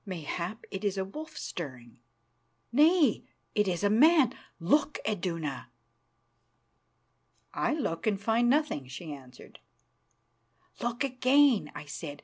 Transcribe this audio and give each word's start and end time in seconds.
Mayhap 0.03 0.65
it 0.71 0.83
is 0.83 0.97
a 0.97 1.05
wolf 1.05 1.37
stirring. 1.37 1.99
Nay, 2.71 3.23
it 3.53 3.67
is 3.67 3.83
a 3.83 3.89
man. 3.91 4.33
Look, 4.59 4.97
Iduna." 5.07 5.67
"I 7.53 7.75
look 7.75 8.07
and 8.07 8.19
find 8.19 8.49
nothing," 8.49 8.87
she 8.87 9.13
answered. 9.13 9.59
"Look 10.79 11.03
again," 11.03 11.71
I 11.75 11.85
said. 11.85 12.19